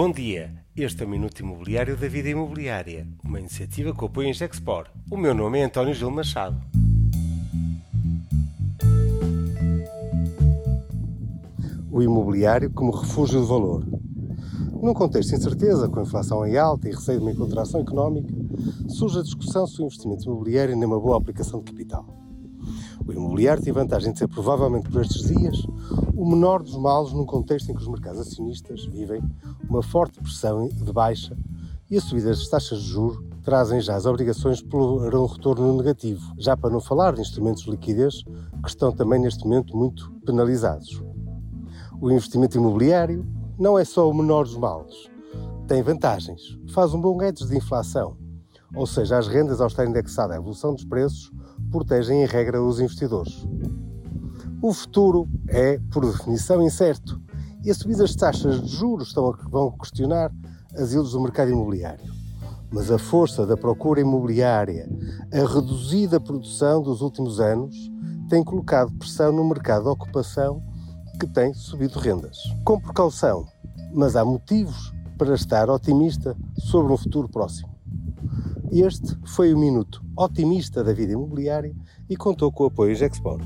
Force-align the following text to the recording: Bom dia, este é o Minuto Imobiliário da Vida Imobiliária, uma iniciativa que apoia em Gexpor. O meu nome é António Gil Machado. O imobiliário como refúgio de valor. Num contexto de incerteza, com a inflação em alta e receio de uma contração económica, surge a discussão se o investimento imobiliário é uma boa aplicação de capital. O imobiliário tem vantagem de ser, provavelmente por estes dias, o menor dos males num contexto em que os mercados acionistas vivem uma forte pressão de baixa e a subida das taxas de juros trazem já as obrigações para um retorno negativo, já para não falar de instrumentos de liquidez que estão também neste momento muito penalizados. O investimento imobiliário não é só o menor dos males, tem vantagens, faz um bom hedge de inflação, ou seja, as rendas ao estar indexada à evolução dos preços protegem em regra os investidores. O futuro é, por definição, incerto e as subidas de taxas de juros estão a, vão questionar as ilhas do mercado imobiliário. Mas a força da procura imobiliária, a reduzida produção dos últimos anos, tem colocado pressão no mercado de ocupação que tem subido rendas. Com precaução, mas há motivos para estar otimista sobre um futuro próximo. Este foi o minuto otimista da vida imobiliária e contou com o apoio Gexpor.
Bom 0.00 0.12
dia, 0.12 0.54
este 0.76 1.02
é 1.02 1.06
o 1.06 1.08
Minuto 1.08 1.40
Imobiliário 1.40 1.96
da 1.96 2.06
Vida 2.06 2.28
Imobiliária, 2.28 3.04
uma 3.24 3.40
iniciativa 3.40 3.92
que 3.92 4.04
apoia 4.04 4.28
em 4.28 4.32
Gexpor. 4.32 4.86
O 5.10 5.16
meu 5.16 5.34
nome 5.34 5.58
é 5.58 5.64
António 5.64 5.92
Gil 5.92 6.08
Machado. 6.08 6.56
O 11.90 12.00
imobiliário 12.00 12.70
como 12.70 12.92
refúgio 12.92 13.40
de 13.40 13.48
valor. 13.48 13.84
Num 14.80 14.94
contexto 14.94 15.30
de 15.30 15.34
incerteza, 15.34 15.88
com 15.88 15.98
a 15.98 16.02
inflação 16.04 16.46
em 16.46 16.56
alta 16.56 16.88
e 16.88 16.92
receio 16.92 17.18
de 17.18 17.26
uma 17.26 17.34
contração 17.34 17.80
económica, 17.80 18.32
surge 18.86 19.18
a 19.18 19.22
discussão 19.22 19.66
se 19.66 19.82
o 19.82 19.86
investimento 19.86 20.22
imobiliário 20.30 20.80
é 20.80 20.86
uma 20.86 21.00
boa 21.00 21.18
aplicação 21.18 21.58
de 21.58 21.72
capital. 21.72 22.27
O 23.06 23.12
imobiliário 23.12 23.62
tem 23.62 23.72
vantagem 23.72 24.12
de 24.12 24.18
ser, 24.18 24.28
provavelmente 24.28 24.90
por 24.90 25.00
estes 25.00 25.28
dias, 25.28 25.56
o 26.14 26.28
menor 26.28 26.62
dos 26.62 26.76
males 26.76 27.12
num 27.12 27.24
contexto 27.24 27.70
em 27.70 27.74
que 27.74 27.80
os 27.80 27.88
mercados 27.88 28.20
acionistas 28.20 28.84
vivem 28.86 29.22
uma 29.68 29.82
forte 29.82 30.20
pressão 30.20 30.68
de 30.68 30.92
baixa 30.92 31.36
e 31.90 31.96
a 31.96 32.00
subida 32.00 32.28
das 32.28 32.48
taxas 32.48 32.80
de 32.80 32.88
juros 32.88 33.24
trazem 33.42 33.80
já 33.80 33.96
as 33.96 34.04
obrigações 34.04 34.60
para 34.60 34.78
um 34.78 35.26
retorno 35.26 35.74
negativo, 35.76 36.34
já 36.36 36.56
para 36.56 36.70
não 36.70 36.80
falar 36.80 37.14
de 37.14 37.20
instrumentos 37.22 37.62
de 37.62 37.70
liquidez 37.70 38.22
que 38.62 38.68
estão 38.68 38.92
também 38.92 39.18
neste 39.20 39.44
momento 39.44 39.76
muito 39.76 40.12
penalizados. 40.26 41.02
O 42.00 42.10
investimento 42.10 42.58
imobiliário 42.58 43.26
não 43.58 43.78
é 43.78 43.84
só 43.84 44.08
o 44.08 44.14
menor 44.14 44.44
dos 44.44 44.56
males, 44.56 45.08
tem 45.66 45.82
vantagens, 45.82 46.58
faz 46.72 46.92
um 46.92 47.00
bom 47.00 47.22
hedge 47.22 47.46
de 47.46 47.56
inflação, 47.56 48.16
ou 48.74 48.86
seja, 48.86 49.18
as 49.18 49.28
rendas 49.28 49.60
ao 49.60 49.66
estar 49.66 49.86
indexada 49.86 50.34
à 50.34 50.36
evolução 50.36 50.74
dos 50.74 50.84
preços 50.84 51.30
protegem 51.70 52.22
em 52.22 52.26
regra 52.26 52.62
os 52.62 52.80
investidores. 52.80 53.46
O 54.60 54.72
futuro 54.72 55.28
é, 55.48 55.78
por 55.90 56.04
definição, 56.04 56.62
incerto 56.62 57.20
e 57.64 57.70
as 57.70 57.76
subidas 57.76 58.10
de 58.10 58.16
taxas 58.16 58.60
de 58.60 58.68
juros 58.68 59.08
estão 59.08 59.28
a, 59.28 59.36
vão 59.48 59.70
questionar 59.72 60.32
as 60.74 60.92
ilhas 60.92 61.12
do 61.12 61.20
mercado 61.20 61.50
imobiliário. 61.50 62.12
Mas 62.70 62.90
a 62.90 62.98
força 62.98 63.46
da 63.46 63.56
procura 63.56 64.00
imobiliária, 64.00 64.88
a 65.32 65.54
reduzida 65.54 66.20
produção 66.20 66.82
dos 66.82 67.00
últimos 67.00 67.40
anos, 67.40 67.74
tem 68.28 68.44
colocado 68.44 68.92
pressão 68.92 69.32
no 69.32 69.44
mercado 69.44 69.84
de 69.84 69.88
ocupação 69.88 70.62
que 71.18 71.26
tem 71.26 71.54
subido 71.54 71.98
rendas. 71.98 72.38
Com 72.64 72.78
precaução, 72.78 73.46
mas 73.94 74.16
há 74.16 74.24
motivos 74.24 74.92
para 75.16 75.34
estar 75.34 75.70
otimista 75.70 76.36
sobre 76.58 76.92
um 76.92 76.96
futuro 76.96 77.28
próximo. 77.28 77.77
Este 78.70 79.16
foi 79.24 79.54
o 79.54 79.58
minuto 79.58 80.04
otimista 80.16 80.84
da 80.84 80.92
vida 80.92 81.12
imobiliária 81.12 81.74
e 82.08 82.16
contou 82.16 82.52
com 82.52 82.64
o 82.64 82.66
apoio 82.66 82.94
Gexpor. 82.94 83.40